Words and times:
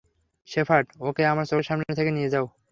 Shepherd, 0.47 0.87
ওকে 1.01 1.23
আমার 1.31 1.45
চোখের 1.49 1.67
সামনে 1.69 1.97
থেকে 1.97 2.11
নিয়ে 2.11 2.31
যাও! 2.33 2.45